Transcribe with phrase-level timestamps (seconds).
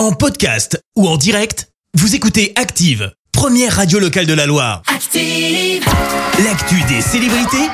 [0.00, 4.80] En podcast ou en direct, vous écoutez Active, première radio locale de la Loire.
[4.86, 5.84] Active.
[6.42, 7.68] L'actu des célébrités,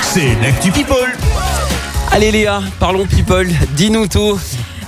[0.00, 1.14] c'est l'actu People.
[2.10, 4.40] Allez Léa, parlons people, dis-nous tout.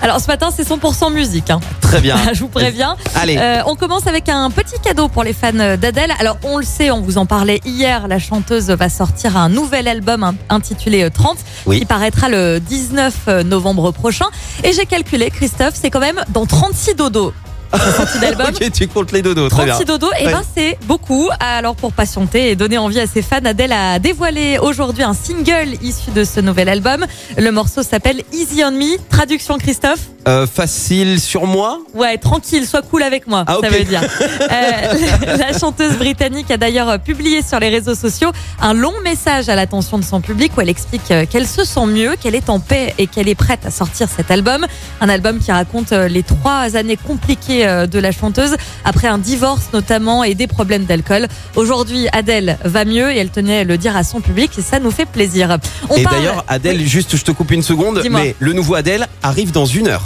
[0.02, 1.50] Alors ce matin, c'est 100% musique.
[1.50, 1.60] hein.
[1.80, 2.16] Très bien.
[2.32, 2.96] Je vous préviens.
[3.14, 3.36] Allez.
[3.38, 6.12] Euh, on commence avec un petit cadeau pour les fans d'Adèle.
[6.18, 8.08] Alors on le sait, on vous en parlait hier.
[8.08, 11.80] La chanteuse va sortir un nouvel album in- intitulé euh, 30 Oui.
[11.80, 14.26] qui paraîtra le 19 novembre prochain.
[14.62, 17.32] Et j'ai calculé, Christophe, c'est quand même dans 36 dodos.
[17.78, 18.46] Sortie d'album.
[18.48, 19.74] Ok, tu comptes les dodos, très bien.
[19.74, 20.32] 36 dodos, et Ouais.
[20.32, 21.28] ben c'est beaucoup.
[21.40, 25.74] Alors pour patienter et donner envie à ses fans, Adèle a dévoilé aujourd'hui un single
[25.82, 27.04] issu de ce nouvel album.
[27.36, 28.96] Le morceau s'appelle Easy on Me.
[29.10, 33.84] Traduction Christophe Euh, facile sur moi Ouais, tranquille, sois cool avec moi, Ah, ça veut
[33.84, 34.00] dire.
[34.40, 38.30] Euh, la chanteuse britannique a d'ailleurs publié sur les réseaux sociaux
[38.60, 41.86] un long message à l'attention de son public où elle explique euh, qu'elle se sent
[41.86, 44.66] mieux, qu'elle est en paix et qu'elle est prête à sortir cet album.
[45.00, 49.68] Un album qui raconte les trois années compliquées euh, de la chanteuse après un divorce
[49.72, 51.26] notamment et des problèmes d'alcool.
[51.56, 54.78] Aujourd'hui, Adèle va mieux et elle tenait à le dire à son public et ça
[54.80, 55.58] nous fait plaisir.
[55.88, 58.74] On Et parle- d'ailleurs, Adèle, Oui, juste je te coupe une seconde, mais le nouveau
[58.74, 60.02] Adèle arrive dans une heure.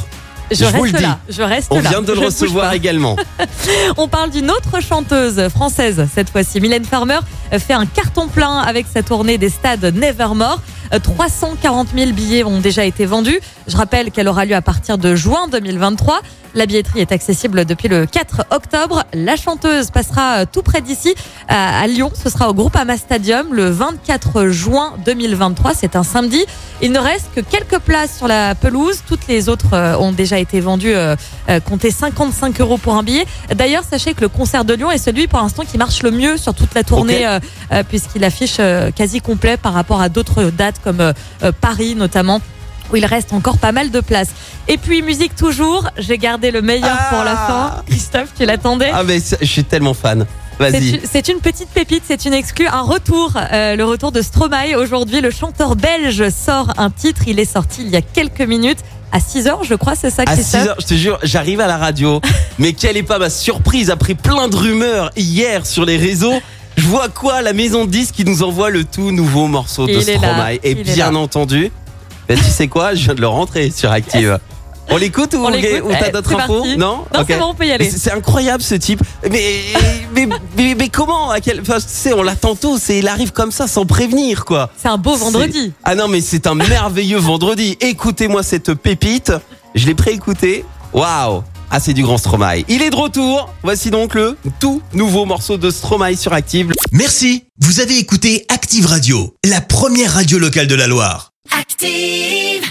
[0.51, 1.05] je, je vous reste le dis.
[1.05, 1.91] là, je reste On là.
[1.91, 3.17] vient de le recevoir également.
[3.99, 6.61] On parle d'une autre chanteuse française cette fois-ci.
[6.61, 7.19] Mylène Farmer
[7.59, 10.61] fait un carton plein avec sa tournée des stades Nevermore.
[10.93, 13.41] Euh, 340 000 billets ont déjà été vendus.
[13.67, 16.21] Je rappelle qu'elle aura lieu à partir de juin 2023.
[16.55, 19.05] La billetterie est accessible depuis le 4 octobre.
[19.13, 21.15] La chanteuse passera euh, tout près d'ici,
[21.49, 22.11] à Lyon.
[22.15, 25.75] Ce sera au Groupama Stadium le 24 juin 2023.
[25.75, 26.45] C'est un samedi.
[26.81, 29.03] Il ne reste que quelques places sur la pelouse.
[29.07, 30.95] Toutes les autres euh, ont déjà été vendues.
[30.95, 31.17] euh,
[31.65, 33.27] comptez 55 euros pour un billet.
[33.55, 36.39] D'ailleurs, sachez que le concert de Lyon est celui pour l'instant qui marche le mieux
[36.39, 37.27] sur toute la tournée,
[37.89, 38.59] puisqu'il affiche
[38.95, 41.13] quasi complet par rapport à d'autres dates comme euh,
[41.43, 42.41] euh, Paris notamment
[42.91, 44.29] où il reste encore pas mal de place.
[44.67, 47.83] Et puis musique toujours, j'ai gardé le meilleur Ah pour la fin.
[47.87, 50.25] Christophe, tu l'attendais Ah mais je suis tellement fan.
[50.59, 50.89] c'est Vas-y.
[50.95, 54.75] une- c'est une petite pépite, c'est une exclue, un retour, euh, le retour de Stromae.
[54.79, 58.79] Aujourd'hui, le chanteur belge sort un titre, il est sorti il y a quelques minutes,
[59.13, 61.67] à 6h je crois, c'est ça À 6 Christophe heures, je te jure, j'arrive à
[61.67, 62.23] la radio.
[62.59, 66.41] mais quelle est pas ma surprise après plein de rumeurs hier sur les réseaux
[66.89, 70.09] vois quoi La maison de disques qui nous envoie le tout nouveau morceau de Il
[70.09, 70.55] est là, Stromae.
[70.63, 71.19] Et il est bien là.
[71.19, 71.71] entendu,
[72.29, 74.39] ben, tu sais quoi Je viens de le rentrer sur Active.
[74.91, 75.83] On l'écoute ou, On l'écoute.
[75.85, 76.77] ou t'as Eh, d'autres c'est infos parti.
[76.79, 77.27] Non Non, Ok.
[77.29, 77.91] c'est bon, on peut y Mais aller.
[77.91, 79.03] C'est c'est incroyable ce type.
[79.31, 79.57] Mais
[80.15, 82.79] mais, mais, mais comment à quel, enfin, tu sais, on l'attend tôt.
[82.81, 84.71] C'est il arrive comme ça sans prévenir quoi.
[84.79, 85.73] C'est un beau C'est- vendredi.
[85.85, 87.77] Ah non mais c'est un merveilleux vendredi.
[87.81, 89.31] Écoutez-moi cette pépite.
[89.75, 90.65] Je l'ai préécouté.
[90.95, 91.43] Waouh.
[91.71, 92.65] Ah c'est du grand Stromae.
[92.69, 93.53] Il est de retour.
[93.63, 96.73] Voici donc le tout nouveau morceau de Stromae sur Active.
[96.93, 101.33] Merci, vous avez écouté Active Radio, la première radio locale de la Loire.
[101.59, 102.69] Active.